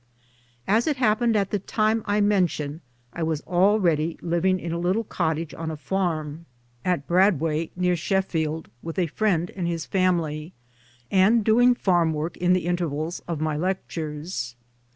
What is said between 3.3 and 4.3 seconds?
already